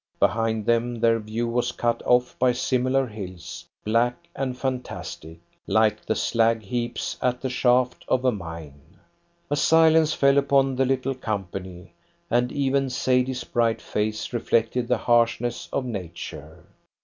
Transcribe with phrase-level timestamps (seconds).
[0.19, 6.15] Behind them their view was cut off by similar hills, black and fantastic, like the
[6.15, 8.97] slag heaps at the shaft of a mine.
[9.51, 11.93] A silence fell upon the little company,
[12.31, 16.65] and even Sadie's bright face reflected the harshness of Nature.